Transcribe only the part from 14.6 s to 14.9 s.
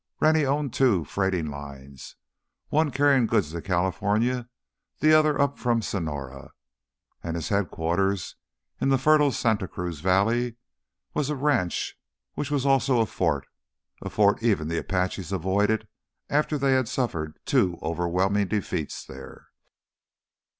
the